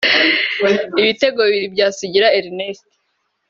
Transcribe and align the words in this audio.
Ibitego 1.01 1.39
bibiri 1.47 1.67
bya 1.75 1.87
Sugira 1.97 2.27
Ernest 2.39 2.85